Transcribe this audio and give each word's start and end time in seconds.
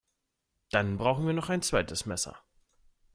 Dann 0.71 0.97
brauchen 0.97 1.27
wir 1.27 1.33
noch 1.35 1.49
ein 1.49 1.61
zweites 1.61 2.07
Messer 2.07 2.35